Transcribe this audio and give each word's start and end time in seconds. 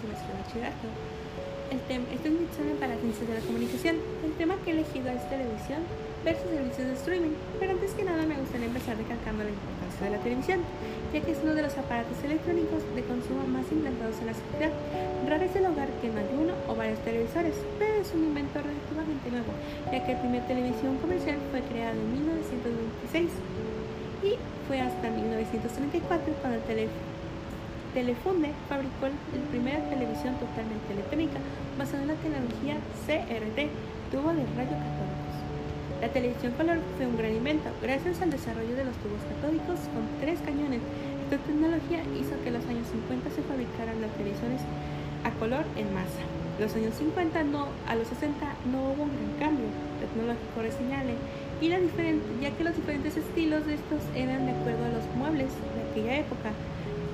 semestre 0.00 0.28
de 0.28 0.38
bachillerato. 0.42 0.86
El 1.70 1.80
tema, 1.90 2.04
este 2.14 2.28
es 2.30 2.34
mi 2.34 2.44
examen 2.46 2.76
para 2.78 2.94
ciencias 2.94 3.26
de 3.26 3.34
la 3.34 3.42
comunicación. 3.42 3.96
El 4.22 4.32
tema 4.38 4.54
que 4.62 4.70
he 4.70 4.74
elegido 4.78 5.10
es 5.10 5.22
televisión 5.26 5.82
versus 6.22 6.46
servicios 6.46 6.86
de 6.86 6.94
streaming, 6.94 7.34
pero 7.58 7.72
antes 7.74 7.90
que 7.94 8.02
nada 8.02 8.22
me 8.22 8.38
gustaría 8.38 8.66
empezar 8.66 8.94
recalcando 8.98 9.42
la 9.42 9.50
importancia 9.50 10.02
de 10.06 10.10
la 10.14 10.20
televisión, 10.22 10.60
ya 11.12 11.20
que 11.22 11.30
es 11.30 11.38
uno 11.42 11.54
de 11.54 11.62
los 11.62 11.74
aparatos 11.78 12.18
electrónicos 12.22 12.82
de 12.94 13.02
consumo 13.02 13.46
más 13.46 13.66
implantados 13.70 14.18
en 14.22 14.26
la 14.26 14.34
sociedad. 14.34 14.72
Raro 15.26 15.42
es 15.42 15.54
el 15.54 15.66
hogar 15.66 15.90
que 16.02 16.10
más 16.10 16.26
de 16.26 16.34
uno 16.38 16.54
o 16.66 16.74
varios 16.74 16.98
televisores, 17.02 17.54
pero 17.78 17.94
es 17.98 18.10
un 18.14 18.30
invento 18.30 18.62
relativamente 18.62 19.26
nuevo, 19.30 19.50
ya 19.90 19.98
que 20.06 20.14
la 20.14 20.20
primera 20.22 20.46
televisión 20.46 20.98
comercial 20.98 21.38
fue 21.50 21.62
creada 21.66 21.94
en 21.94 22.10
1926 23.10 23.30
y 24.22 24.38
fue 24.66 24.80
hasta 24.80 25.10
1934 25.10 26.34
cuando 26.42 26.58
el 26.58 26.64
teléfono 26.66 27.15
Telefunde 27.96 28.52
fabricó 28.68 29.08
la 29.08 29.48
primera 29.48 29.80
televisión 29.88 30.36
totalmente 30.36 30.92
electrónica 30.92 31.40
basada 31.80 32.04
en 32.04 32.12
la 32.12 32.20
tecnología 32.20 32.76
CRT, 33.08 33.72
tubo 34.12 34.36
de 34.36 34.44
rayos 34.52 34.76
catódicos. 34.84 35.32
La 36.04 36.12
televisión 36.12 36.52
color 36.60 36.76
fue 37.00 37.08
un 37.08 37.16
gran 37.16 37.32
invento 37.32 37.72
gracias 37.80 38.20
al 38.20 38.28
desarrollo 38.28 38.76
de 38.76 38.84
los 38.84 38.92
tubos 39.00 39.24
catódicos 39.32 39.80
con 39.96 40.04
tres 40.20 40.44
cañones. 40.44 40.84
Esta 41.24 41.40
tecnología 41.40 42.04
hizo 42.20 42.36
que 42.44 42.52
en 42.52 42.60
los 42.60 42.68
años 42.68 42.84
50 42.84 43.32
se 43.32 43.40
fabricaran 43.48 43.96
las 44.04 44.12
televisiones 44.12 44.60
a 45.24 45.32
color 45.40 45.64
en 45.80 45.88
masa. 45.96 46.20
Los 46.60 46.76
años 46.76 47.00
50 47.00 47.48
no, 47.48 47.72
a 47.88 47.96
los 47.96 48.12
60 48.12 48.44
no 48.76 48.92
hubo 48.92 49.08
un 49.08 49.16
gran 49.40 49.56
cambio 49.56 49.72
tecnológico 50.04 50.60
reseñable 50.60 51.16
y 51.64 51.72
la 51.72 51.80
ya 51.80 52.52
que 52.52 52.60
los 52.60 52.76
diferentes 52.76 53.16
estilos 53.16 53.64
de 53.64 53.80
estos 53.80 54.04
eran 54.12 54.44
de 54.44 54.52
acuerdo 54.52 54.84
a 54.84 54.92
los 54.92 55.08
muebles 55.16 55.48
de 55.48 55.80
aquella 55.88 56.20
época 56.20 56.52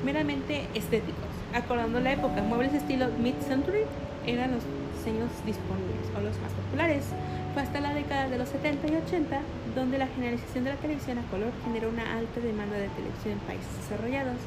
meramente 0.05 0.69
estéticos. 0.75 1.31
Acordando 1.55 2.01
la 2.01 2.13
época, 2.13 2.43
muebles 2.43 2.75
estilo 2.75 3.09
mid-century 3.19 3.85
eran 4.27 4.53
los 4.53 4.63
diseños 4.97 5.31
disponibles 5.45 6.07
o 6.17 6.21
los 6.21 6.39
más 6.41 6.53
populares. 6.53 7.05
Fue 7.53 7.63
hasta 7.63 7.81
la 7.81 7.93
década 7.93 8.29
de 8.29 8.39
los 8.39 8.49
70 8.49 8.87
y 8.89 8.97
80 8.97 9.41
donde 9.75 9.99
la 9.99 10.07
generalización 10.07 10.65
de 10.65 10.71
la 10.71 10.77
televisión 10.77 11.19
a 11.19 11.23
color 11.31 11.53
generó 11.65 11.89
una 11.91 12.17
alta 12.17 12.41
demanda 12.41 12.77
de 12.77 12.89
televisión 12.89 13.35
en 13.35 13.39
países 13.41 13.69
desarrollados, 13.77 14.39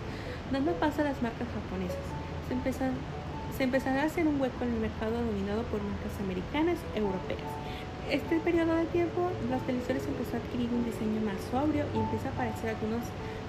dando 0.51 0.71
paso 0.73 1.01
a 1.01 1.05
las 1.05 1.21
marcas 1.21 1.47
japonesas. 1.53 2.05
Se, 2.47 2.53
empezó, 2.53 2.85
se 3.57 3.63
empezará 3.63 4.03
a 4.03 4.05
hacer 4.05 4.27
un 4.27 4.39
hueco 4.39 4.63
en 4.63 4.73
el 4.73 4.79
mercado 4.79 5.17
dominado 5.17 5.63
por 5.69 5.81
marcas 5.81 6.13
americanas 6.23 6.77
y 6.95 6.99
europeas. 6.99 7.49
Este 8.09 8.37
periodo 8.37 8.75
de 8.75 8.85
tiempo, 8.85 9.31
los 9.49 9.61
televisores 9.65 10.05
empezó 10.05 10.37
a 10.37 10.39
adquirir 10.39 10.69
un 10.69 10.85
diseño 10.85 11.21
más 11.25 11.41
sobrio 11.49 11.85
y 11.93 11.97
empieza 11.97 12.29
a 12.29 12.31
aparecer 12.33 12.69
algunos 12.77 13.01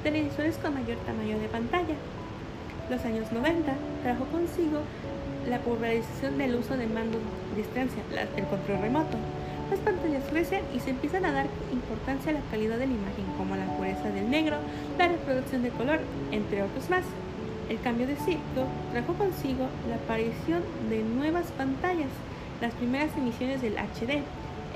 televisores 0.07 0.57
con 0.59 0.73
mayor 0.73 0.99
tamaño 0.99 1.37
de 1.37 1.49
pantalla. 1.49 1.97
Los 2.89 3.05
años 3.05 3.33
90 3.33 3.73
trajo 4.05 4.25
consigo 4.27 4.79
la 5.51 5.59
popularización 5.59 6.39
del 6.39 6.55
uso 6.55 6.77
de 6.77 6.87
mando 6.87 7.19
de 7.19 7.57
distancia, 7.57 8.05
el 8.37 8.45
control 8.45 8.83
remoto. 8.83 9.19
Las 9.69 9.81
pantallas 9.81 10.23
crecen 10.31 10.62
y 10.73 10.79
se 10.79 10.91
empiezan 10.91 11.25
a 11.25 11.33
dar 11.33 11.47
importancia 11.73 12.31
a 12.31 12.34
la 12.34 12.41
calidad 12.53 12.79
de 12.79 12.87
la 12.87 12.93
imagen, 12.93 13.25
como 13.37 13.57
la 13.57 13.67
pureza 13.77 14.09
del 14.11 14.31
negro, 14.31 14.59
la 14.97 15.09
reproducción 15.09 15.65
de 15.65 15.71
color, 15.71 15.99
entre 16.31 16.62
otros 16.62 16.89
más. 16.89 17.03
El 17.69 17.81
cambio 17.81 18.07
de 18.07 18.15
ciclo 18.15 18.62
trajo 18.93 19.12
consigo 19.15 19.67
la 19.89 19.97
aparición 19.97 20.62
de 20.89 21.03
nuevas 21.03 21.47
pantallas, 21.59 22.15
las 22.61 22.73
primeras 22.75 23.11
emisiones 23.17 23.61
del 23.61 23.75
HD. 23.75 24.23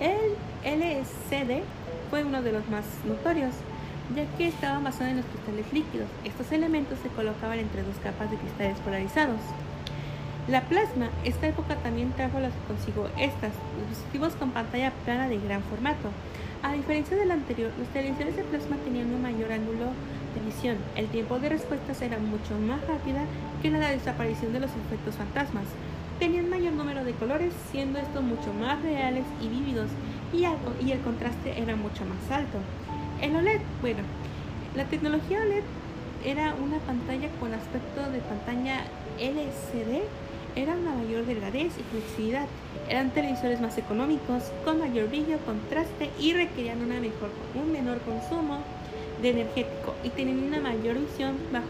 El 0.00 0.34
LCD 0.64 1.62
fue 2.10 2.24
uno 2.24 2.42
de 2.42 2.50
los 2.50 2.68
más 2.68 2.84
notorios, 3.06 3.54
ya 4.14 4.24
que 4.36 4.48
estaba 4.48 4.78
basado 4.80 5.10
en 5.10 5.18
los 5.18 5.26
cristales 5.26 5.72
líquidos. 5.72 6.08
Estos 6.24 6.50
elementos 6.52 6.98
se 7.02 7.08
colocaban 7.08 7.58
entre 7.58 7.82
dos 7.82 7.96
capas 8.02 8.30
de 8.30 8.36
cristales 8.36 8.78
polarizados. 8.78 9.40
La 10.48 10.62
plasma, 10.62 11.10
esta 11.24 11.46
época 11.46 11.76
también 11.76 12.12
trajo 12.12 12.38
consigo 12.66 13.08
estas, 13.18 13.52
dispositivos 13.88 14.34
con 14.34 14.50
pantalla 14.50 14.90
plana 15.04 15.28
de 15.28 15.38
gran 15.38 15.62
formato. 15.62 16.08
A 16.62 16.72
diferencia 16.72 17.16
del 17.16 17.30
anterior, 17.30 17.70
los 17.78 17.88
televisores 17.88 18.36
de 18.36 18.44
plasma 18.44 18.76
tenían 18.84 19.14
un 19.14 19.22
mayor 19.22 19.52
ángulo 19.52 19.86
de 20.34 20.40
visión. 20.44 20.76
El 20.96 21.06
tiempo 21.06 21.38
de 21.38 21.50
respuestas 21.50 22.02
era 22.02 22.18
mucho 22.18 22.58
más 22.58 22.80
rápida 22.86 23.24
que 23.62 23.70
la 23.70 23.90
desaparición 23.90 24.52
de 24.52 24.60
los 24.60 24.70
efectos 24.70 25.14
fantasmas. 25.14 25.64
Tenían 26.18 26.50
mayor 26.50 26.72
número 26.72 27.04
de 27.04 27.12
colores, 27.12 27.54
siendo 27.70 27.98
estos 27.98 28.22
mucho 28.22 28.52
más 28.52 28.82
reales 28.82 29.24
y 29.40 29.48
vívidos, 29.48 29.88
y 30.32 30.90
el 30.90 31.00
contraste 31.00 31.60
era 31.60 31.76
mucho 31.76 32.04
más 32.04 32.30
alto. 32.30 32.58
El 33.22 33.36
OLED, 33.36 33.60
bueno, 33.82 33.98
la 34.74 34.84
tecnología 34.84 35.42
OLED 35.42 35.62
era 36.24 36.54
una 36.54 36.78
pantalla 36.78 37.28
con 37.38 37.52
aspecto 37.52 38.10
de 38.10 38.20
pantalla 38.20 38.84
LCD, 39.18 40.02
era 40.56 40.74
una 40.74 40.94
mayor 40.94 41.26
delgadez 41.26 41.72
y 41.78 41.82
flexibilidad. 41.82 42.46
Eran 42.88 43.10
televisores 43.10 43.60
más 43.60 43.76
económicos, 43.76 44.44
con 44.64 44.80
mayor 44.80 45.08
brillo, 45.08 45.36
contraste 45.44 46.10
y 46.18 46.32
requerían 46.32 46.82
una 46.82 46.98
mejor, 46.98 47.30
un 47.54 47.72
menor 47.72 48.00
consumo 48.00 48.58
de 49.20 49.30
energético 49.30 49.94
y 50.02 50.08
tenían 50.08 50.42
una 50.42 50.60
mayor 50.60 50.98
visión 50.98 51.36
bajo, 51.52 51.66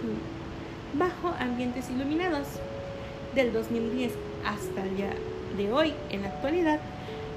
bajo 0.95 1.35
ambientes 1.41 1.91
iluminados. 1.91 2.47
Del 3.35 3.53
2010 3.53 4.13
hasta 4.45 4.83
el 4.85 4.97
día 4.97 5.11
de 5.57 5.73
hoy, 5.73 5.95
en 6.11 6.23
la 6.23 6.29
actualidad, 6.29 6.81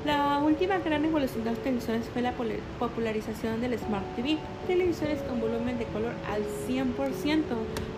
la 0.06 0.40
última 0.40 0.80
gran 0.80 1.06
evolución 1.06 1.46
de 1.46 1.52
las 1.52 1.60
televisores 1.60 2.10
fue 2.12 2.22
la 2.22 2.34
popularización 2.78 3.62
del 3.62 3.80
Smart 3.80 4.04
TV, 4.18 4.38
televisores 4.68 5.22
con 5.22 5.40
volumen 5.40 5.80
de 5.80 5.86
color 5.86 6.12
al 6.30 6.44
100% 6.68 7.44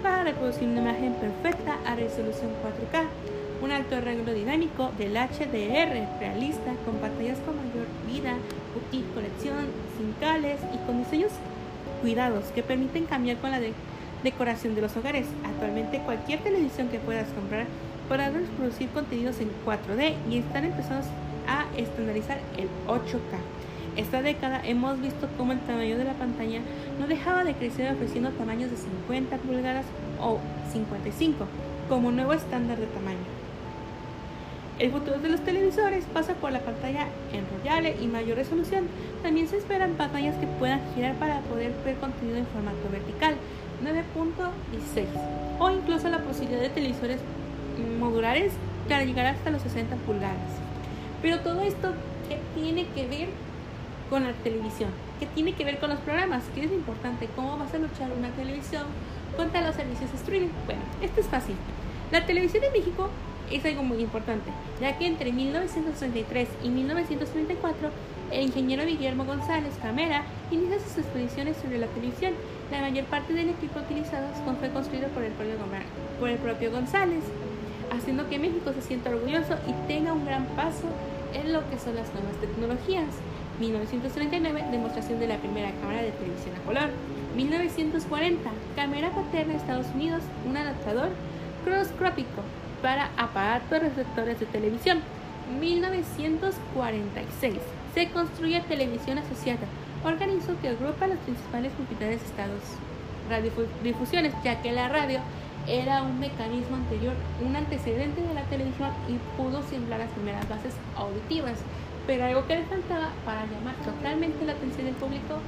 para 0.03 0.23
reproducir 0.23 0.67
una 0.67 0.81
imagen 0.81 1.13
perfecta 1.15 1.77
a 1.85 1.95
resolución 1.95 2.51
4K, 2.63 3.05
un 3.63 3.71
alto 3.71 3.95
arreglo 3.95 4.33
dinámico 4.33 4.91
del 4.99 5.13
HDR 5.15 6.19
realista 6.19 6.73
con 6.85 6.95
pantallas 7.01 7.39
con 7.39 7.55
mayor 7.57 7.87
vida, 8.05 8.35
útil 8.77 9.05
colección, 9.15 9.65
sin 9.97 10.13
cables 10.19 10.59
y 10.73 10.85
con 10.85 10.99
diseños 10.99 11.31
cuidados 12.01 12.45
que 12.53 12.61
permiten 12.61 13.05
cambiar 13.05 13.37
con 13.37 13.49
la 13.49 13.59
decoración 14.23 14.75
de 14.75 14.81
los 14.81 14.95
hogares. 14.95 15.25
Actualmente 15.43 15.99
cualquier 16.05 16.41
televisión 16.41 16.89
que 16.89 16.99
puedas 16.99 17.29
comprar 17.29 17.65
podrá 18.07 18.29
reproducir 18.29 18.89
contenidos 18.89 19.39
en 19.39 19.49
4D 19.65 20.13
y 20.29 20.37
están 20.37 20.65
empezando 20.65 21.07
a 21.47 21.65
estandarizar 21.77 22.39
el 22.57 22.67
8K. 22.87 23.37
Esta 23.97 24.21
década 24.21 24.61
hemos 24.65 24.99
visto 24.99 25.27
cómo 25.37 25.53
el 25.53 25.59
tamaño 25.61 25.97
de 25.97 26.03
la 26.03 26.13
pantalla 26.13 26.59
no 26.99 27.07
dejaba 27.07 27.43
de 27.43 27.53
crecer 27.53 27.93
ofreciendo 27.93 28.29
tamaños 28.31 28.69
de 28.69 28.77
50 28.77 29.37
pulgadas 29.37 29.85
o 30.21 30.39
55 30.71 31.45
como 31.87 32.11
nuevo 32.11 32.33
estándar 32.33 32.77
de 32.77 32.87
tamaño. 32.87 33.45
El 34.77 34.91
futuro 34.91 35.19
de 35.19 35.29
los 35.29 35.39
televisores 35.39 36.03
pasa 36.13 36.33
por 36.33 36.51
la 36.51 36.59
pantalla 36.59 37.07
enrollable 37.31 37.95
y 38.01 38.07
mayor 38.07 38.35
resolución. 38.35 38.87
También 39.23 39.47
se 39.47 39.57
esperan 39.57 39.93
pantallas 39.93 40.35
que 40.35 40.47
puedan 40.47 40.81
girar 40.93 41.15
para 41.15 41.39
poder 41.41 41.71
ver 41.85 41.95
contenido 41.95 42.37
en 42.37 42.45
formato 42.47 42.89
vertical 42.91 43.35
9.16 43.85 45.05
o 45.59 45.69
incluso 45.71 46.09
la 46.09 46.19
posibilidad 46.19 46.61
de 46.61 46.69
televisores 46.69 47.21
modulares 47.99 48.51
para 48.89 49.05
llegar 49.05 49.27
hasta 49.27 49.49
los 49.49 49.61
60 49.61 49.95
pulgadas. 49.97 50.64
Pero 51.25 51.39
todo 51.39 51.61
esto, 51.61 51.91
¿qué 52.29 52.37
tiene 52.53 52.85
que 52.93 53.07
ver 53.07 53.29
con 54.11 54.25
la 54.25 54.33
televisión? 54.33 54.91
¿Qué 55.19 55.25
tiene 55.25 55.53
que 55.53 55.65
ver 55.65 55.79
con 55.79 55.89
los 55.89 55.97
programas? 56.01 56.43
¿Qué 56.53 56.63
es 56.63 56.71
importante? 56.71 57.27
¿Cómo 57.35 57.57
vas 57.57 57.73
a 57.73 57.79
luchar 57.79 58.11
una 58.15 58.29
televisión 58.29 58.83
contra 59.35 59.61
los 59.61 59.73
servicios 59.73 60.11
de 60.11 60.17
streaming? 60.17 60.49
Bueno, 60.67 60.81
esto 61.01 61.21
es 61.21 61.25
fácil. 61.25 61.55
La 62.11 62.27
televisión 62.27 62.63
en 62.65 62.73
México 62.73 63.09
es 63.49 63.65
algo 63.65 63.81
muy 63.81 64.01
importante, 64.01 64.51
ya 64.79 64.99
que 64.99 65.07
entre 65.07 65.31
1933 65.31 66.47
y 66.63 66.69
1934 66.69 67.89
el 68.31 68.41
ingeniero 68.43 68.85
Guillermo 68.85 69.25
González 69.25 69.73
Camera 69.81 70.25
inicia 70.51 70.77
sus 70.79 70.99
expediciones 70.99 71.57
sobre 71.57 71.79
la 71.79 71.87
televisión. 71.87 72.33
La 72.69 72.81
mayor 72.81 73.05
parte 73.05 73.33
del 73.33 73.49
equipo 73.49 73.79
utilizado 73.79 74.27
fue 74.59 74.69
construido 74.69 75.07
por 75.07 75.23
el 75.23 75.31
propio, 75.31 75.55
por 76.19 76.29
el 76.29 76.37
propio 76.37 76.69
González, 76.69 77.23
haciendo 77.91 78.29
que 78.29 78.37
México 78.37 78.71
se 78.73 78.83
sienta 78.83 79.09
orgulloso 79.09 79.55
y 79.67 79.87
tenga 79.87 80.13
un 80.13 80.23
gran 80.23 80.45
paso 80.55 80.87
en 81.33 81.53
lo 81.53 81.67
que 81.69 81.79
son 81.79 81.95
las 81.95 82.13
nuevas 82.13 82.35
tecnologías. 82.41 83.07
1939, 83.59 84.65
demostración 84.71 85.19
de 85.19 85.27
la 85.27 85.37
primera 85.37 85.71
cámara 85.81 86.01
de 86.01 86.11
televisión 86.11 86.55
a 86.55 86.65
color. 86.65 86.89
1940, 87.35 88.49
cámara 88.75 89.11
paterna 89.11 89.53
de 89.53 89.59
Estados 89.59 89.87
Unidos, 89.93 90.23
un 90.47 90.57
adaptador 90.57 91.09
crosscrópico 91.63 92.41
para 92.81 93.09
aparatos 93.17 93.79
receptores 93.79 94.39
de 94.39 94.45
televisión. 94.45 94.99
1946, 95.59 97.55
se 97.93 98.09
construye 98.09 98.61
Televisión 98.61 99.17
Asociada, 99.19 99.67
organismo 100.03 100.55
que 100.61 100.69
agrupa 100.69 101.07
las 101.07 101.19
principales 101.19 101.71
propiedades 101.73 102.21
de 102.21 102.25
Estados 102.27 102.61
radiodifusiones, 103.29 104.33
ya 104.43 104.61
que 104.61 104.71
la 104.71 104.89
radio 104.89 105.19
era 105.67 106.03
un 106.03 106.19
mecanismo 106.19 106.75
anterior, 106.75 107.13
un 107.45 107.55
antecedente 107.55 108.21
de 108.21 108.33
la 108.33 108.43
televisión 108.43 108.89
y 109.07 109.17
pudo 109.37 109.63
sembrar 109.63 109.99
las 109.99 110.11
primeras 110.11 110.47
bases 110.47 110.73
auditivas. 110.95 111.59
Pero 112.07 112.25
algo 112.25 112.45
que 112.45 112.57
le 112.57 112.63
faltaba 112.65 113.09
para 113.25 113.45
llamar 113.45 113.75
totalmente 113.83 114.45
la 114.45 114.53
atención 114.53 114.85
del 114.85 114.95
público 114.95 115.39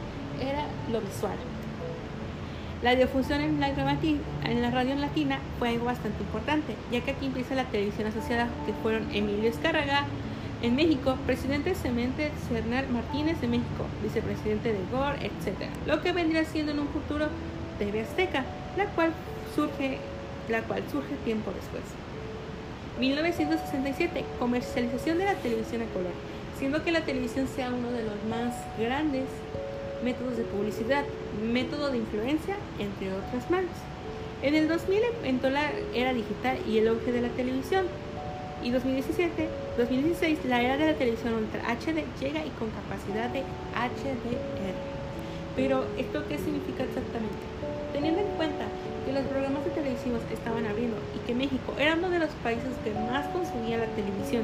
era 0.41 0.65
lo 0.91 1.01
visual. 1.01 1.37
La 2.83 2.95
difusión 2.95 3.41
en 3.41 3.59
la, 3.59 3.69
en 3.69 4.61
la 4.61 4.71
radio 4.71 4.95
latina 4.95 5.39
fue 5.57 5.69
algo 5.69 5.85
bastante 5.85 6.21
importante, 6.21 6.75
ya 6.91 7.01
que 7.01 7.11
aquí 7.11 7.25
empieza 7.25 7.55
la 7.55 7.65
televisión 7.65 8.07
asociada, 8.07 8.47
que 8.65 8.73
fueron 8.83 9.09
Emilio 9.13 9.49
Escárraga 9.49 10.05
en 10.61 10.75
México, 10.75 11.15
presidente 11.25 11.75
Semente 11.75 12.31
Cernal 12.49 12.87
Martínez 12.89 13.39
de 13.41 13.47
México, 13.47 13.85
vicepresidente 14.03 14.73
de 14.73 14.79
Gore, 14.91 15.25
etc. 15.25 15.69
Lo 15.85 16.01
que 16.01 16.11
vendría 16.11 16.45
siendo 16.45 16.71
en 16.71 16.79
un 16.79 16.87
futuro 16.87 17.27
TV 17.79 18.01
Azteca, 18.01 18.43
la 18.75 18.85
cual 18.85 19.11
surge, 19.55 19.99
la 20.49 20.61
cual 20.63 20.83
surge 20.91 21.15
tiempo 21.25 21.51
después. 21.51 21.83
1967, 22.99 24.25
comercialización 24.39 25.19
de 25.19 25.25
la 25.25 25.35
televisión 25.35 25.81
a 25.81 25.85
color, 25.93 26.13
siendo 26.57 26.83
que 26.83 26.91
la 26.91 27.01
televisión 27.01 27.47
sea 27.47 27.69
uno 27.69 27.91
de 27.91 28.03
los 28.03 28.15
más 28.29 28.55
grandes 28.79 29.25
métodos 30.03 30.37
de 30.37 30.43
publicidad, 30.43 31.03
método 31.43 31.91
de 31.91 31.97
influencia, 31.97 32.55
entre 32.79 33.13
otras 33.13 33.49
más. 33.51 33.63
En 34.41 34.53
el 34.53 34.67
2000 34.67 35.01
entró 35.23 35.49
la 35.49 35.71
era 35.93 36.13
digital 36.13 36.57
y 36.67 36.77
el 36.77 36.87
auge 36.87 37.11
de 37.11 37.21
la 37.21 37.29
televisión. 37.29 37.85
Y 38.63 38.71
2017, 38.71 39.49
2016, 39.77 40.39
la 40.45 40.61
era 40.61 40.77
de 40.77 40.91
la 40.91 40.97
televisión 40.97 41.33
ultra 41.35 41.61
HD 41.61 42.03
llega 42.19 42.43
y 42.43 42.49
con 42.57 42.69
capacidad 42.71 43.29
de 43.29 43.41
HDR. 43.41 44.73
Pero, 45.55 45.85
¿esto 45.97 46.23
qué 46.27 46.37
significa 46.37 46.83
exactamente? 46.83 47.37
Teniendo 47.93 48.21
en 48.21 48.27
cuenta 48.35 48.56
televisivos 50.07 50.21
estaban 50.31 50.65
abriendo 50.65 50.97
y 51.15 51.19
que 51.25 51.33
México 51.33 51.73
era 51.77 51.95
uno 51.95 52.09
de 52.09 52.19
los 52.19 52.29
países 52.43 52.71
que 52.83 52.93
más 53.11 53.27
consumía 53.27 53.77
la 53.77 53.87
televisión, 53.87 54.43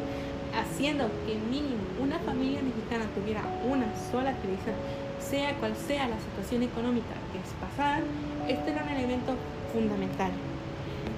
haciendo 0.54 1.08
que 1.26 1.36
mínimo 1.50 1.82
una 2.02 2.20
familia 2.20 2.62
mexicana 2.62 3.06
tuviera 3.16 3.42
una 3.66 3.88
sola 4.12 4.34
televisión 4.34 4.76
sea 5.20 5.56
cual 5.56 5.74
sea 5.88 6.08
la 6.08 6.20
situación 6.20 6.64
económica 6.64 7.16
que 7.32 7.40
es 7.40 7.50
pasar, 7.60 8.04
este 8.48 8.72
era 8.72 8.84
un 8.84 8.90
elemento 8.90 9.34
fundamental. 9.72 10.32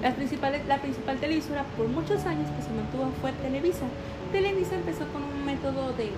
La 0.02 0.14
principal, 0.14 0.54
la 0.68 0.80
principal 0.80 1.18
televisora 1.18 1.64
por 1.76 1.88
muchos 1.88 2.24
años 2.24 2.48
que 2.56 2.62
se 2.62 2.70
mantuvo 2.70 3.10
fue 3.20 3.32
Televisa. 3.32 3.86
Televisa 4.30 4.76
empezó 4.76 5.06
con 5.08 5.24
un 5.24 5.44
método 5.44 5.92
de 5.94 6.10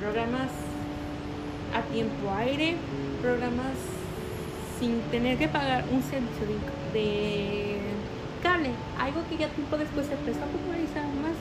programas 0.00 0.48
a 1.74 1.82
tiempo 1.92 2.30
aire, 2.38 2.76
programas 3.20 3.76
sin 4.78 5.00
tener 5.10 5.38
que 5.38 5.48
pagar 5.48 5.84
un 5.92 6.02
servicio 6.02 6.46
de, 6.92 7.73
cable, 8.44 8.70
algo 9.00 9.24
que 9.28 9.40
ya 9.40 9.48
tiempo 9.48 9.76
después 9.80 10.06
se 10.06 10.12
empezó 10.12 10.44
a 10.44 10.52
popularizar 10.52 11.08
más, 11.24 11.32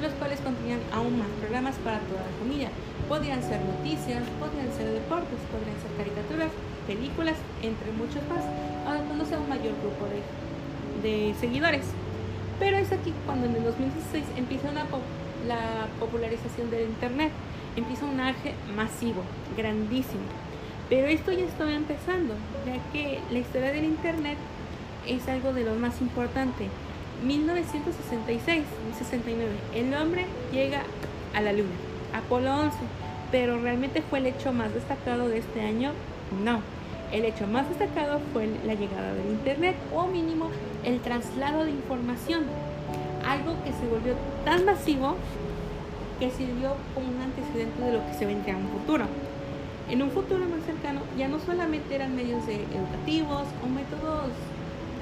los 0.00 0.14
cuales 0.14 0.38
contenían 0.40 0.78
aún 0.94 1.18
más 1.18 1.28
programas 1.42 1.74
para 1.82 1.98
toda 2.06 2.22
la 2.22 2.34
familia. 2.38 2.70
Podrían 3.10 3.42
ser 3.42 3.58
noticias, 3.66 4.22
podrían 4.38 4.70
ser 4.70 4.86
deportes, 4.94 5.42
podrían 5.50 5.76
ser 5.82 5.90
caricaturas, 5.98 6.54
películas, 6.86 7.36
entre 7.60 7.90
muchos 7.98 8.22
más, 8.30 8.46
adaptándose 8.86 9.34
a 9.34 9.42
un 9.42 9.50
mayor 9.50 9.74
grupo 9.82 10.06
de, 10.06 10.22
de 11.02 11.34
seguidores. 11.34 11.84
Pero 12.62 12.78
es 12.78 12.94
aquí 12.94 13.12
cuando 13.26 13.50
en 13.50 13.58
el 13.58 13.64
2016 13.66 14.24
empieza 14.38 14.70
una 14.70 14.86
la 15.46 15.90
popularización 15.98 16.70
del 16.70 16.86
Internet, 16.86 17.32
empieza 17.74 18.06
un 18.06 18.20
auge 18.20 18.54
masivo, 18.76 19.22
grandísimo. 19.56 20.30
Pero 20.88 21.08
esto 21.08 21.32
ya 21.32 21.44
está 21.44 21.66
empezando, 21.72 22.34
ya 22.64 22.78
que 22.92 23.18
la 23.32 23.38
historia 23.40 23.72
del 23.72 23.84
Internet 23.84 24.38
es 25.06 25.28
algo 25.28 25.52
de 25.52 25.64
lo 25.64 25.74
más 25.74 26.00
importante. 26.00 26.68
1966 27.24 28.64
69, 28.98 29.50
el 29.74 29.94
hombre 29.94 30.26
llega 30.52 30.82
a 31.34 31.40
la 31.40 31.52
luna, 31.52 31.70
Apolo 32.14 32.52
11 32.52 32.76
pero 33.32 33.58
realmente 33.58 34.02
fue 34.02 34.18
el 34.20 34.26
hecho 34.26 34.52
más 34.52 34.72
destacado 34.74 35.28
de 35.28 35.38
este 35.38 35.62
año, 35.62 35.92
no. 36.44 36.60
El 37.10 37.24
hecho 37.24 37.46
más 37.46 37.68
destacado 37.68 38.20
fue 38.32 38.48
la 38.64 38.74
llegada 38.74 39.14
del 39.14 39.26
Internet 39.26 39.74
o 39.92 40.06
mínimo 40.06 40.50
el 40.84 41.00
traslado 41.00 41.64
de 41.64 41.70
información, 41.70 42.44
algo 43.26 43.54
que 43.64 43.72
se 43.72 43.88
volvió 43.88 44.14
tan 44.44 44.64
masivo 44.64 45.16
que 46.20 46.30
sirvió 46.30 46.76
como 46.94 47.08
un 47.08 47.20
antecedente 47.20 47.82
de 47.82 47.92
lo 47.92 48.06
que 48.06 48.14
se 48.14 48.26
vendría 48.26 48.54
en 48.54 48.64
un 48.64 48.70
futuro. 48.70 49.04
En 49.90 50.02
un 50.02 50.10
futuro 50.10 50.40
más 50.40 50.64
cercano 50.64 51.00
ya 51.18 51.28
no 51.28 51.40
solamente 51.40 51.94
eran 51.94 52.14
medios 52.14 52.44
educativos 52.46 53.44
o 53.64 53.66
métodos 53.66 54.30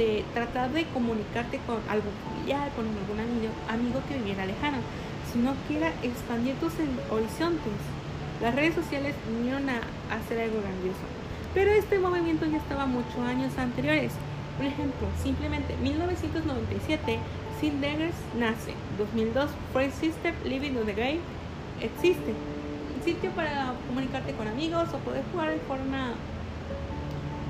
de 0.00 0.25
tratar 0.32 0.73
de 0.73 0.87
comunicarte 0.87 1.61
con 1.67 1.76
algún 1.91 2.14
familiar, 2.25 2.70
con 2.73 2.87
algún 2.88 3.20
amigo, 3.20 3.52
amigo 3.69 4.00
que 4.08 4.17
viviera 4.17 4.47
lejano, 4.47 4.79
sino 5.31 5.52
que 5.69 5.76
era 5.76 5.93
expandir 6.02 6.55
tus 6.55 6.73
horizontes, 7.11 7.76
las 8.41 8.55
redes 8.55 8.75
sociales 8.75 9.14
vinieron 9.29 9.69
a 9.69 9.76
hacer 10.17 10.41
algo 10.41 10.62
grandioso, 10.62 11.05
pero 11.52 11.70
este 11.73 11.99
movimiento 11.99 12.47
ya 12.47 12.56
estaba 12.56 12.87
muchos 12.87 13.19
años 13.19 13.52
anteriores. 13.58 14.12
Por 14.56 14.64
ejemplo, 14.64 15.06
simplemente 15.23 15.76
1997, 15.82 17.19
Sin 17.61 17.81
Daggers 17.82 18.17
nace. 18.38 18.73
2002, 18.96 19.50
Friend 19.75 19.93
Sister 19.93 20.35
Living 20.46 20.76
on 20.76 20.87
the 20.87 20.94
Game 20.94 21.20
existe. 21.82 22.32
Un 22.96 23.05
sitio 23.05 23.31
para 23.32 23.75
comunicarte 23.87 24.32
con 24.32 24.49
amigos 24.49 24.88
o 24.94 24.99
poder 24.99 25.25
jugar 25.32 25.50
de 25.50 25.58
forma 25.61 26.14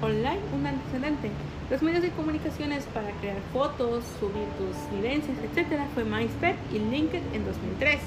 online, 0.02 0.40
un 0.54 0.66
antecedente. 0.66 1.30
Los 1.70 1.82
medios 1.82 2.02
de 2.02 2.10
comunicaciones 2.10 2.84
para 2.94 3.10
crear 3.20 3.36
fotos, 3.52 4.04
subir 4.18 4.46
tus 4.58 4.74
vivencias, 4.96 5.36
etc. 5.38 5.80
fue 5.94 6.04
MySpace 6.04 6.56
y 6.72 6.78
LinkedIn 6.78 7.22
en 7.34 7.44
2003. 7.44 8.00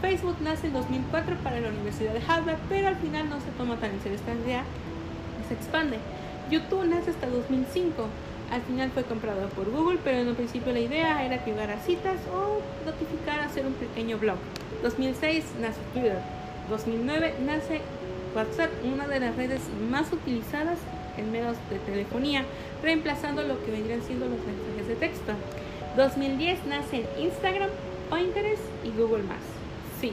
Facebook 0.00 0.36
nace 0.40 0.68
en 0.68 0.74
2004 0.74 1.36
para 1.42 1.60
la 1.60 1.68
Universidad 1.68 2.12
de 2.12 2.22
Harvard, 2.26 2.58
pero 2.68 2.88
al 2.88 2.96
final 2.96 3.28
no 3.28 3.40
se 3.40 3.50
toma 3.56 3.76
tan 3.76 3.90
en 3.90 4.00
serio 4.00 4.16
esta 4.16 4.34
idea 4.34 4.62
se 5.48 5.54
expande. 5.54 5.98
YouTube 6.50 6.84
nace 6.84 7.10
hasta 7.10 7.26
2005. 7.26 8.06
Al 8.52 8.62
final 8.62 8.90
fue 8.90 9.02
comprado 9.02 9.48
por 9.50 9.70
Google, 9.70 9.98
pero 10.02 10.18
en 10.18 10.28
un 10.28 10.34
principio 10.34 10.72
la 10.72 10.80
idea 10.80 11.24
era 11.24 11.44
que 11.44 11.52
a 11.52 11.78
citas 11.80 12.16
o 12.32 12.60
notificar 12.86 13.40
hacer 13.40 13.66
un 13.66 13.74
pequeño 13.74 14.18
blog. 14.18 14.36
2006 14.82 15.44
nace 15.60 15.80
Twitter. 15.92 16.18
2009 16.70 17.34
nace 17.44 17.80
WhatsApp, 18.34 18.70
una 18.84 19.06
de 19.06 19.20
las 19.20 19.36
redes 19.36 19.60
más 19.90 20.12
utilizadas 20.12 20.78
en 21.18 21.32
medios 21.32 21.56
de 21.70 21.78
telefonía, 21.80 22.44
reemplazando 22.82 23.42
lo 23.42 23.62
que 23.64 23.70
vendrían 23.70 24.02
siendo 24.02 24.26
los 24.26 24.38
mensajes 24.38 24.88
de 24.88 24.94
texto. 24.94 25.32
2010 25.96 26.66
nace 26.66 27.04
Instagram, 27.18 27.70
Pinterest 28.10 28.62
y 28.84 28.90
Google 28.98 29.24
Sí, 30.00 30.12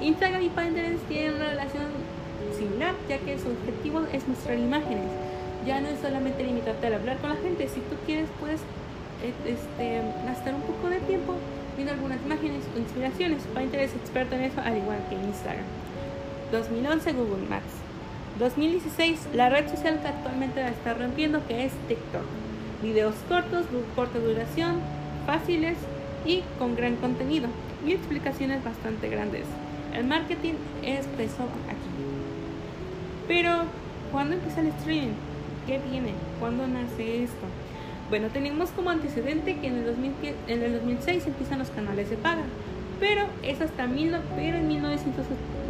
Instagram 0.00 0.42
y 0.42 0.48
Pinterest 0.50 1.02
tienen 1.08 1.36
una 1.36 1.50
relación 1.50 1.86
similar, 2.56 2.94
ya 3.08 3.18
que 3.18 3.38
su 3.38 3.48
objetivo 3.48 4.02
es 4.12 4.26
mostrar 4.28 4.58
imágenes. 4.58 5.08
Ya 5.66 5.80
no 5.80 5.88
es 5.88 6.00
solamente 6.00 6.44
limitarte 6.44 6.86
al 6.86 6.94
hablar 6.94 7.18
con 7.18 7.30
la 7.30 7.36
gente, 7.36 7.66
si 7.68 7.80
tú 7.80 7.96
quieres 8.04 8.28
puedes 8.38 8.60
eh, 9.22 9.32
este, 9.46 10.02
gastar 10.26 10.54
un 10.54 10.62
poco 10.62 10.90
de 10.90 11.00
tiempo 11.00 11.34
viendo 11.76 11.92
algunas 11.92 12.20
imágenes 12.24 12.64
o 12.74 12.78
inspiraciones. 12.78 13.42
Pinterest 13.54 13.94
es 13.94 14.00
experto 14.00 14.34
en 14.36 14.42
eso, 14.42 14.60
al 14.60 14.76
igual 14.76 14.98
que 15.08 15.14
Instagram. 15.16 15.64
2011 16.52 17.12
Google 17.12 17.46
Maps. 17.48 17.85
2016 18.38 19.28
la 19.34 19.48
red 19.48 19.68
social 19.70 19.98
que 20.00 20.08
actualmente 20.08 20.60
la 20.60 20.68
está 20.68 20.94
rompiendo 20.94 21.46
que 21.46 21.64
es 21.64 21.72
TikTok. 21.88 22.22
Videos 22.82 23.14
cortos, 23.28 23.64
corta 23.94 24.18
duración, 24.18 24.80
fáciles 25.24 25.78
y 26.26 26.42
con 26.58 26.76
gran 26.76 26.96
contenido 26.96 27.48
y 27.86 27.92
explicaciones 27.92 28.62
bastante 28.62 29.08
grandes. 29.08 29.44
El 29.94 30.04
marketing 30.04 30.54
es 30.82 31.06
peso 31.06 31.44
aquí. 31.68 31.88
Pero, 33.26 33.62
¿cuándo 34.12 34.34
empieza 34.34 34.60
el 34.60 34.66
streaming? 34.68 35.14
¿Qué 35.66 35.80
viene? 35.90 36.12
¿Cuándo 36.38 36.66
nace 36.66 37.24
esto? 37.24 37.46
Bueno, 38.10 38.28
tenemos 38.28 38.70
como 38.70 38.90
antecedente 38.90 39.56
que 39.56 39.66
en 39.68 39.78
el, 39.78 39.94
en 40.46 40.62
el 40.62 40.72
2006 40.74 41.26
empiezan 41.26 41.58
los 41.58 41.70
canales 41.70 42.10
de 42.10 42.16
paga, 42.16 42.44
pero 43.00 43.22
es 43.42 43.60
hasta 43.60 43.86
mil, 43.86 44.14
pero 44.36 44.58
en 44.58 44.68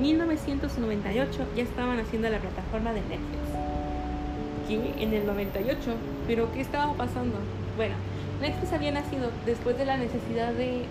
1998 0.01 1.47
ya 1.57 1.63
estaban 1.63 1.99
haciendo 1.99 2.29
la 2.29 2.39
plataforma 2.39 2.93
de 2.93 3.01
Netflix. 3.01 3.47
¿Qué? 4.69 5.03
En 5.03 5.15
el 5.15 5.27
98, 5.27 5.79
pero 6.27 6.53
¿qué 6.53 6.61
estaba 6.61 6.93
pasando? 6.95 7.39
Bueno, 7.77 7.95
Netflix 8.41 8.73
había 8.73 8.93
nacido 8.93 9.31
después 9.45 9.79
de 9.79 9.85
la 9.85 9.97
necesidad 9.97 10.53
de 10.53 10.85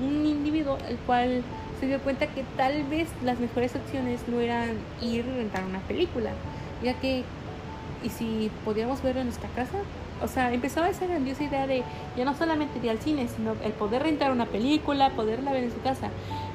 un 0.00 0.24
individuo 0.26 0.78
el 0.88 0.96
cual 0.98 1.42
se 1.80 1.86
dio 1.86 1.98
cuenta 2.00 2.26
que 2.26 2.44
tal 2.56 2.84
vez 2.84 3.08
las 3.22 3.38
mejores 3.38 3.74
opciones 3.76 4.20
no 4.28 4.40
eran 4.40 4.70
ir 5.00 5.24
y 5.26 5.32
rentar 5.36 5.64
una 5.64 5.80
película, 5.80 6.30
ya 6.82 6.94
que, 6.94 7.24
y 8.02 8.08
si 8.08 8.50
podíamos 8.64 9.02
verlo 9.02 9.20
en 9.20 9.26
nuestra 9.28 9.48
casa, 9.50 9.78
o 10.22 10.28
sea, 10.28 10.52
empezaba 10.52 10.88
esa 10.88 11.06
grandiosa 11.06 11.44
idea 11.44 11.66
de 11.66 11.82
ya 12.16 12.24
no 12.24 12.34
solamente 12.34 12.78
ir 12.82 12.90
al 12.90 12.98
cine, 12.98 13.28
sino 13.28 13.52
el 13.64 13.72
poder 13.72 14.02
rentar 14.02 14.32
una 14.32 14.46
película, 14.46 15.10
poderla 15.10 15.52
ver 15.52 15.64
en 15.64 15.72
su 15.72 15.80
casa. 15.80 16.08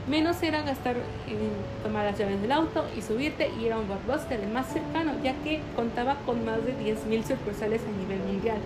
Menos 0.08 0.42
era 0.44 0.62
gastar 0.62 0.98
en 1.28 1.84
tomar 1.84 2.06
las 2.06 2.20
llaves 2.20 2.42
del 2.42 2.52
auto 2.52 2.86
y 2.98 3.02
subirte 3.02 3.50
y 3.58 3.66
ir 3.66 3.74
a 3.74 3.78
un 3.78 3.88
blockbuster, 3.88 4.40
el 4.40 4.52
más 4.52 4.68
cercano, 4.68 5.14
ya 5.24 5.34
que 5.44 5.62
contaba 5.76 6.16
con 6.26 6.44
más 6.44 6.64
de 6.66 6.74
10.000 6.78 7.24
sucursales 7.24 7.82
a 7.84 8.00
nivel 8.02 8.20
mundial. 8.28 8.58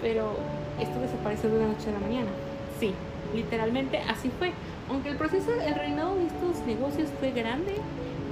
Pero 0.00 0.36
esto 0.80 1.00
desapareció 1.00 1.50
de 1.50 1.56
una 1.56 1.68
noche 1.68 1.90
a 1.90 1.92
la 1.92 1.98
mañana. 1.98 2.30
Sí, 2.78 2.94
Literalmente 3.34 3.98
así 4.08 4.30
fue. 4.38 4.52
Aunque 4.88 5.10
el 5.10 5.16
proceso, 5.16 5.50
el 5.52 5.74
reinado 5.74 6.14
de 6.16 6.26
estos 6.26 6.66
negocios 6.66 7.10
fue 7.18 7.30
grande, 7.32 7.74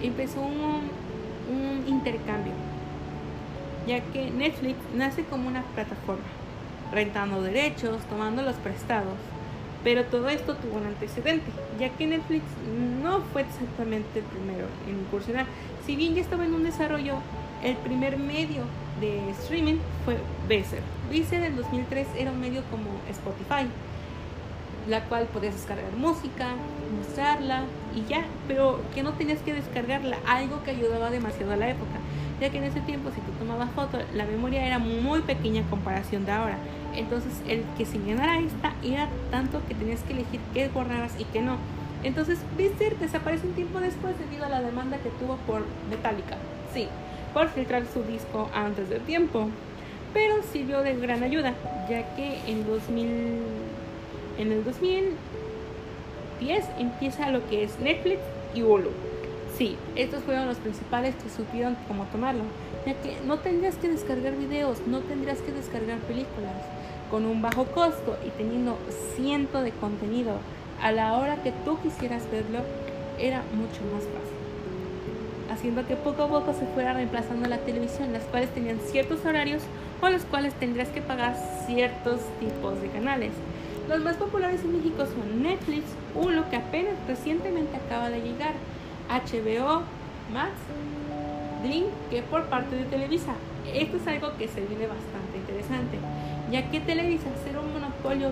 empezó 0.02 0.40
un, 0.40 1.06
intercambio. 1.86 2.52
Ya 3.86 4.00
que 4.00 4.30
Netflix 4.30 4.76
nace 4.94 5.24
como 5.24 5.48
una 5.48 5.62
plataforma, 5.74 6.24
rentando 6.92 7.42
derechos, 7.42 7.98
tomando 8.10 8.42
los 8.42 8.56
prestados. 8.56 9.14
Pero 9.84 10.04
todo 10.04 10.28
esto 10.28 10.56
tuvo 10.56 10.78
un 10.78 10.86
antecedente, 10.86 11.46
ya 11.78 11.90
que 11.90 12.06
Netflix 12.06 12.42
no 13.02 13.20
fue 13.32 13.42
exactamente 13.42 14.18
el 14.18 14.24
primero 14.24 14.66
en 14.88 14.98
incursionar. 15.00 15.46
Si 15.86 15.94
bien 15.94 16.14
ya 16.14 16.22
estaba 16.22 16.44
en 16.44 16.54
un 16.54 16.64
desarrollo, 16.64 17.14
el 17.62 17.76
primer 17.76 18.18
medio 18.18 18.64
de 19.00 19.30
streaming 19.30 19.76
fue 20.04 20.16
Bezer. 20.48 20.82
Bezer 21.10 21.44
en 21.44 21.56
2003 21.56 22.08
era 22.18 22.32
un 22.32 22.40
medio 22.40 22.62
como 22.70 22.90
Spotify, 23.10 23.68
la 24.88 25.04
cual 25.04 25.26
podías 25.26 25.54
descargar 25.54 25.92
música, 25.92 26.48
mostrarla 26.96 27.64
y 27.94 28.08
ya, 28.08 28.24
pero 28.48 28.80
que 28.94 29.02
no 29.02 29.12
tenías 29.12 29.40
que 29.40 29.54
descargarla, 29.54 30.16
algo 30.26 30.62
que 30.64 30.72
ayudaba 30.72 31.10
demasiado 31.10 31.52
a 31.52 31.56
la 31.56 31.68
época, 31.68 31.98
ya 32.40 32.50
que 32.50 32.58
en 32.58 32.64
ese 32.64 32.80
tiempo 32.80 33.10
si 33.10 33.20
tú 33.20 33.32
tomabas 33.38 33.70
fotos, 33.70 34.02
la 34.14 34.24
memoria 34.24 34.66
era 34.66 34.78
muy 34.78 35.20
pequeña 35.20 35.60
en 35.60 35.66
comparación 35.68 36.24
de 36.26 36.32
ahora. 36.32 36.58
Entonces 36.94 37.32
el 37.48 37.62
que 37.76 37.84
se 37.86 37.98
llenara 37.98 38.38
esta 38.38 38.74
era 38.82 39.08
tanto 39.30 39.60
que 39.68 39.74
tenías 39.74 40.02
que 40.02 40.12
elegir 40.14 40.40
qué 40.54 40.68
borrabas 40.68 41.12
y 41.18 41.24
qué 41.24 41.42
no. 41.42 41.56
Entonces 42.02 42.38
Bezer 42.56 42.96
desaparece 42.98 43.46
un 43.46 43.54
tiempo 43.54 43.80
después 43.80 44.18
debido 44.18 44.44
a 44.44 44.48
la 44.48 44.60
demanda 44.60 44.98
que 44.98 45.10
tuvo 45.10 45.36
por 45.46 45.62
Metallica. 45.90 46.36
Sí, 46.72 46.88
por 47.32 47.48
filtrar 47.48 47.84
su 47.92 48.02
disco 48.02 48.50
antes 48.54 48.88
del 48.88 49.00
tiempo, 49.02 49.48
pero 50.12 50.42
sirvió 50.42 50.82
de 50.82 50.94
gran 50.96 51.22
ayuda, 51.22 51.54
ya 51.88 52.14
que 52.16 52.38
en 52.46 52.66
2000 52.66 53.40
en 54.38 54.52
el 54.52 54.64
2010 54.64 55.16
empieza 56.78 57.30
lo 57.30 57.46
que 57.48 57.64
es 57.64 57.78
Netflix 57.80 58.20
y 58.54 58.62
Hulu. 58.62 58.90
Sí, 59.56 59.76
estos 59.94 60.22
fueron 60.22 60.46
los 60.46 60.58
principales 60.58 61.14
que 61.14 61.30
supieron 61.30 61.76
cómo 61.88 62.04
tomarlo, 62.04 62.42
ya 62.84 62.94
que 62.94 63.16
no 63.26 63.38
tendrías 63.38 63.76
que 63.76 63.88
descargar 63.88 64.36
videos, 64.36 64.86
no 64.86 65.00
tendrías 65.00 65.38
que 65.38 65.52
descargar 65.52 65.98
películas, 66.00 66.62
con 67.10 67.24
un 67.24 67.40
bajo 67.40 67.64
costo 67.66 68.18
y 68.26 68.30
teniendo 68.30 68.78
ciento 69.14 69.62
de 69.62 69.70
contenido 69.70 70.38
a 70.82 70.92
la 70.92 71.14
hora 71.14 71.42
que 71.42 71.52
tú 71.64 71.78
quisieras 71.80 72.30
verlo, 72.30 72.58
era 73.18 73.42
mucho 73.54 73.80
más 73.94 74.04
fácil 74.04 74.36
haciendo 75.50 75.86
que 75.86 75.96
poco 75.96 76.24
a 76.24 76.28
poco 76.28 76.52
se 76.52 76.66
fuera 76.74 76.92
reemplazando 76.92 77.48
la 77.48 77.58
televisión, 77.58 78.12
las 78.12 78.24
cuales 78.24 78.50
tenían 78.50 78.78
ciertos 78.78 79.24
horarios 79.24 79.62
o 80.02 80.08
los 80.08 80.22
cuales 80.24 80.52
tendrías 80.54 80.88
que 80.88 81.00
pagar 81.00 81.34
ciertos 81.66 82.20
tipos 82.40 82.80
de 82.82 82.88
canales. 82.88 83.32
Los 83.88 84.00
más 84.02 84.16
populares 84.16 84.60
en 84.62 84.76
México 84.76 85.06
son 85.06 85.42
Netflix, 85.42 85.84
Hulu, 86.14 86.48
que 86.50 86.56
apenas 86.56 86.94
recientemente 87.08 87.76
acaba 87.76 88.10
de 88.10 88.20
llegar, 88.20 88.52
HBO, 89.08 89.82
Max, 90.32 90.52
Blink, 91.62 91.86
que 92.10 92.22
por 92.22 92.44
parte 92.46 92.76
de 92.76 92.84
Televisa. 92.84 93.32
Esto 93.72 93.96
es 93.96 94.06
algo 94.06 94.36
que 94.38 94.48
se 94.48 94.60
viene 94.60 94.86
bastante 94.86 95.36
interesante, 95.36 95.98
ya 96.50 96.70
que 96.70 96.80
Televisa, 96.80 97.26
ser 97.44 97.58
un 97.58 97.72
monopolio 97.72 98.30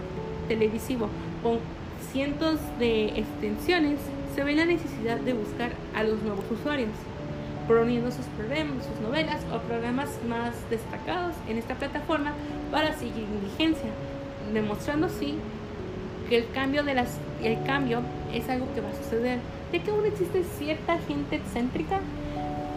televisivo 0.49 1.09
con 1.43 1.59
cientos 2.12 2.61
de 2.78 3.19
extensiones, 3.19 3.99
se 4.35 4.45
ve 4.45 4.54
la 4.54 4.64
necesidad 4.64 5.19
de 5.19 5.33
buscar 5.33 5.73
a 5.95 6.02
los 6.02 6.23
nuevos 6.23 6.45
usuarios 6.50 6.90
poniendo 7.66 8.11
sus 8.11 8.26
programas, 8.37 8.85
sus 8.85 9.00
novelas 9.00 9.40
o 9.52 9.59
programas 9.61 10.11
más 10.28 10.52
destacados 10.71 11.35
en 11.49 11.59
esta 11.59 11.75
plataforma 11.75 12.33
para 12.71 12.93
seguir 12.95 13.25
en 13.25 13.50
vigencia, 13.50 13.90
demostrando 14.52 15.07
así 15.07 15.37
que 16.28 16.38
el 16.38 16.50
cambio 16.50 16.83
de 16.85 16.95
las 16.95 17.19
el 17.43 17.62
cambio 17.64 18.00
es 18.33 18.49
algo 18.49 18.66
que 18.75 18.81
va 18.81 18.88
a 18.88 18.95
suceder, 18.95 19.38
de 19.75 19.81
que 19.81 19.90
aún 19.90 20.07
existe 20.07 20.45
cierta 20.57 20.99
gente 20.99 21.35
excéntrica 21.35 21.99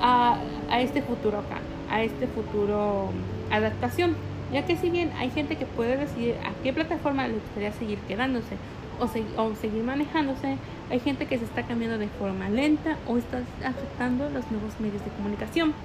a, 0.02 0.40
a 0.68 0.82
este 0.82 1.04
futuro 1.04 1.38
acá, 1.38 1.60
a 1.92 2.02
este 2.02 2.26
futuro 2.26 3.12
adaptación, 3.52 4.16
ya 4.52 4.66
que 4.66 4.78
si 4.78 4.90
bien 4.90 5.12
hay 5.20 5.30
gente 5.30 5.58
que 5.58 5.68
puede 5.68 5.96
decidir 5.96 6.34
a 6.44 6.54
qué 6.64 6.74
plataforma 6.74 7.28
le 7.28 7.36
gustaría 7.36 7.72
seguir 7.74 8.00
quedándose 8.08 8.56
o, 9.00 9.54
seguir 9.54 9.84
manejándose, 9.84 10.58
hay 10.90 11.00
gente 11.00 11.28
que 11.28 11.38
se 11.38 11.46
está 11.46 11.62
cambiando 11.62 12.00
de 12.00 12.08
forma 12.08 12.50
lenta 12.50 12.98
o 13.08 13.18
está 13.18 13.44
afectando 13.64 14.28
los 14.32 14.50
nuevos 14.50 14.80
medios 14.80 15.06
de 15.06 15.12
comunicación. 15.12 15.76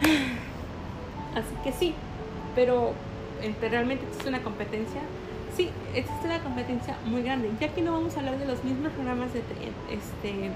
Así 1.36 1.54
que 1.62 1.70
sí, 1.70 1.94
pero 2.56 2.92
realmente 3.60 4.04
existe 4.04 4.28
una 4.28 4.42
competencia. 4.42 5.00
Sí, 5.56 5.68
existe 5.94 6.26
una 6.26 6.38
competencia 6.38 6.96
muy 7.04 7.22
grande, 7.22 7.50
ya 7.60 7.68
que 7.68 7.82
no 7.82 7.92
vamos 7.92 8.16
a 8.16 8.20
hablar 8.20 8.38
de 8.38 8.46
los 8.46 8.64
mismos 8.64 8.90
programas 8.92 9.34
de, 9.34 9.40
este, 9.92 10.50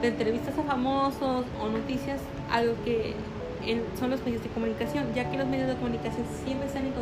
de 0.00 0.08
entrevistas 0.08 0.56
a 0.56 0.62
famosos 0.62 1.44
o 1.60 1.68
noticias, 1.68 2.20
algo 2.50 2.72
que 2.82 3.14
son 3.98 4.08
los 4.08 4.24
medios 4.24 4.42
de 4.42 4.48
comunicación, 4.48 5.12
ya 5.14 5.30
que 5.30 5.36
los 5.36 5.46
medios 5.46 5.68
de 5.68 5.74
comunicación 5.74 6.24
siempre 6.44 6.68
están 6.68 6.86
en 6.86 6.92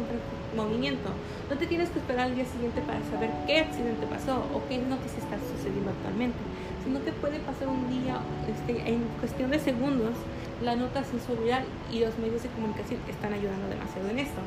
movimiento. 0.57 1.11
No 1.49 1.57
te 1.57 1.66
tienes 1.66 1.90
que 1.90 2.00
esperar 2.00 2.26
al 2.26 2.35
día 2.35 2.45
siguiente 2.45 2.80
para 2.83 2.99
saber 3.11 3.30
qué 3.47 3.61
accidente 3.61 4.07
pasó 4.07 4.42
o 4.52 4.66
qué 4.68 4.78
noticia 4.78 5.18
está 5.23 5.38
sucediendo 5.38 5.90
actualmente, 5.90 6.38
sino 6.83 7.04
que 7.04 7.12
puede 7.12 7.38
pasar 7.38 7.68
un 7.68 7.87
día, 7.88 8.18
este, 8.50 8.83
en 8.90 9.07
cuestión 9.21 9.52
de 9.52 9.61
segundos, 9.61 10.18
la 10.62 10.75
nota 10.75 11.04
se 11.04 11.16
hizo 11.16 11.37
viral 11.40 11.62
y 11.92 12.00
los 12.00 12.18
medios 12.18 12.42
de 12.42 12.49
comunicación 12.49 12.99
están 13.09 13.33
ayudando 13.33 13.68
demasiado 13.68 14.11
en 14.11 14.18
esto. 14.18 14.42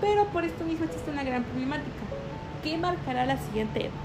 Pero 0.00 0.24
por 0.26 0.44
esto 0.44 0.64
mismo 0.64 0.84
existe 0.84 1.10
una 1.10 1.24
gran 1.24 1.44
problemática. 1.44 2.05
¿Qué 2.66 2.76
marcará 2.78 3.26
la 3.26 3.36
siguiente 3.36 3.78
época? 3.78 4.02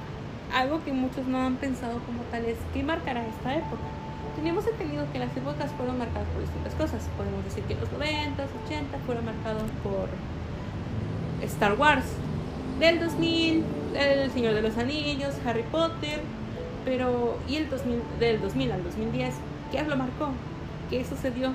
Algo 0.53 0.83
que 0.83 0.93
muchos 0.93 1.25
no 1.25 1.39
han 1.39 1.55
pensado 1.55 1.97
como 2.05 2.21
tal 2.29 2.45
es 2.45 2.57
¿qué 2.75 2.83
marcará 2.83 3.25
esta 3.25 3.55
época? 3.55 3.81
Tenemos 4.35 4.67
entendido 4.67 5.11
que 5.11 5.17
las 5.17 5.35
épocas 5.35 5.71
fueron 5.71 5.97
marcadas 5.97 6.27
por 6.27 6.41
distintas 6.41 6.75
cosas. 6.75 7.09
Podemos 7.17 7.43
decir 7.43 7.63
que 7.63 7.73
los 7.73 7.91
90, 7.91 8.45
80 8.65 8.97
fueron 9.07 9.25
marcados 9.25 9.63
por 9.81 10.09
Star 11.43 11.73
Wars. 11.73 12.05
Del 12.79 12.99
2000, 12.99 13.63
El 13.95 14.29
Señor 14.29 14.53
de 14.53 14.61
los 14.61 14.77
Anillos, 14.77 15.33
Harry 15.43 15.63
Potter, 15.63 16.21
pero 16.85 17.39
y 17.49 17.55
el 17.55 17.67
2000, 17.67 17.99
del 18.19 18.41
2000 18.41 18.71
al 18.73 18.83
2010, 18.83 19.33
¿qué 19.71 19.81
lo 19.81 19.97
marcó? 19.97 20.29
¿Qué 20.91 21.03
sucedió? 21.03 21.49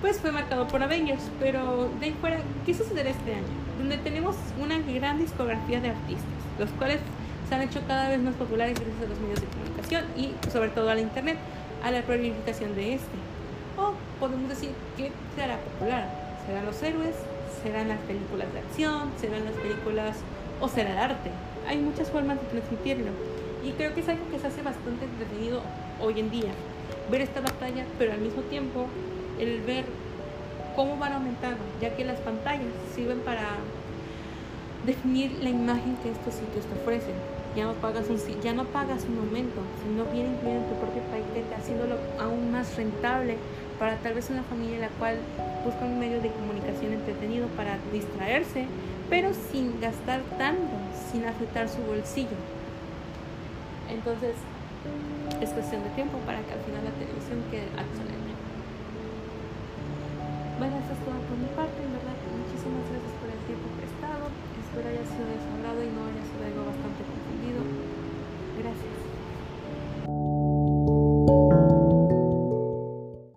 Pues 0.00 0.20
fue 0.20 0.30
marcado 0.30 0.68
por 0.68 0.80
Avengers, 0.80 1.22
pero 1.40 1.90
de 1.98 2.12
fuera, 2.12 2.38
¿qué 2.64 2.72
sucederá 2.72 3.10
este 3.10 3.34
año? 3.34 3.48
Donde 3.78 3.98
tenemos 3.98 4.36
una 4.62 4.78
gran 4.78 5.18
discografía 5.18 5.80
de 5.80 5.88
artistas, 5.88 6.38
los 6.56 6.70
cuales 6.70 7.00
se 7.48 7.54
han 7.56 7.62
hecho 7.62 7.80
cada 7.88 8.08
vez 8.08 8.20
más 8.20 8.34
populares 8.34 8.78
gracias 8.78 9.02
a 9.04 9.08
los 9.08 9.18
medios 9.18 9.40
de 9.40 9.46
comunicación 9.48 10.04
y 10.16 10.50
sobre 10.52 10.68
todo 10.68 10.88
a 10.90 10.94
la 10.94 11.00
internet, 11.00 11.36
a 11.82 11.90
la 11.90 12.02
prolificación 12.02 12.76
de 12.76 12.94
este. 12.94 13.16
O 13.76 13.94
podemos 14.20 14.48
decir 14.48 14.70
que 14.96 15.10
será 15.34 15.58
popular, 15.58 16.06
serán 16.46 16.66
los 16.66 16.80
héroes, 16.80 17.16
serán 17.64 17.88
las 17.88 17.98
películas 18.00 18.52
de 18.52 18.60
acción, 18.60 19.10
serán 19.20 19.46
las 19.46 19.54
películas 19.54 20.16
o 20.60 20.68
será 20.68 20.92
el 20.92 20.98
arte. 20.98 21.30
Hay 21.66 21.78
muchas 21.78 22.08
formas 22.08 22.40
de 22.40 22.46
transmitirlo 22.46 23.10
y 23.64 23.72
creo 23.72 23.94
que 23.94 24.00
es 24.02 24.08
algo 24.08 24.30
que 24.30 24.38
se 24.38 24.46
hace 24.46 24.62
bastante 24.62 25.06
entretenido 25.06 25.60
hoy 26.00 26.20
en 26.20 26.30
día. 26.30 26.52
Ver 27.10 27.22
esta 27.22 27.40
batalla, 27.40 27.84
pero 27.98 28.12
al 28.12 28.20
mismo 28.20 28.42
tiempo 28.42 28.86
el 29.38 29.60
ver 29.62 29.84
cómo 30.76 30.96
van 30.96 31.12
aumentando, 31.12 31.58
ya 31.80 31.94
que 31.96 32.04
las 32.04 32.18
pantallas 32.20 32.72
sirven 32.94 33.20
para 33.20 33.42
definir 34.86 35.32
la 35.42 35.50
imagen 35.50 35.96
que 36.02 36.10
estos 36.10 36.34
sitios 36.34 36.64
te 36.66 36.74
ofrecen. 36.80 37.14
Ya 37.56 37.64
no 37.64 37.72
pagas 37.74 38.08
un, 38.08 38.18
ya 38.42 38.52
no 38.52 38.64
pagas 38.64 39.04
un 39.04 39.18
sino 39.32 40.04
viene 40.12 40.30
incluido 40.30 40.60
en 40.60 40.68
tu 40.68 40.74
propio 40.76 41.02
paquete, 41.10 41.54
haciéndolo 41.54 41.96
aún 42.20 42.52
más 42.52 42.76
rentable 42.76 43.36
para 43.78 43.96
tal 43.96 44.14
vez 44.14 44.30
una 44.30 44.42
familia 44.44 44.78
la 44.78 44.88
cual 44.98 45.16
busca 45.64 45.84
un 45.84 45.98
medio 45.98 46.20
de 46.20 46.30
comunicación 46.30 46.92
entretenido 46.92 47.48
para 47.48 47.78
distraerse, 47.92 48.66
pero 49.10 49.30
sin 49.50 49.80
gastar 49.80 50.20
tanto, 50.36 50.76
sin 51.10 51.24
afectar 51.24 51.68
su 51.68 51.78
bolsillo. 51.82 52.36
Entonces, 53.90 54.34
es 55.40 55.50
cuestión 55.50 55.82
de 55.82 55.90
tiempo 55.90 56.18
para 56.26 56.38
que 56.40 56.52
al 56.52 56.60
final 56.60 56.84
la 56.84 56.90
televisión 56.92 57.42
quede 57.50 57.66
obsoleta. 57.74 58.17
Bueno, 60.58 60.74
eso 60.82 60.92
es 60.92 60.98
todo 61.06 61.14
por 61.30 61.38
mi 61.38 61.46
parte, 61.54 61.78
en 61.86 61.92
verdad. 61.94 62.18
Muchísimas 62.34 62.82
gracias 62.90 63.14
por 63.22 63.30
el 63.30 63.38
tiempo 63.46 63.66
prestado. 63.78 64.26
Espero 64.58 64.90
haya 64.90 65.06
sido 65.06 65.26
de 65.30 65.38
su 65.38 65.48
agrado 65.54 65.80
y 65.86 65.90
no 65.94 66.02
haya 66.02 66.24
sido 66.26 66.42
algo 66.50 66.66
bastante 66.66 67.06
confundido. 67.06 67.62
Gracias. 68.58 69.07